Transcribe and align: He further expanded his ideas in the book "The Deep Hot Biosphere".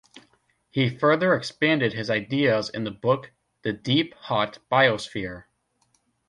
He 0.71 0.89
further 0.89 1.35
expanded 1.35 1.93
his 1.93 2.09
ideas 2.09 2.71
in 2.71 2.85
the 2.85 2.89
book 2.89 3.29
"The 3.61 3.71
Deep 3.71 4.15
Hot 4.15 4.57
Biosphere". 4.71 5.43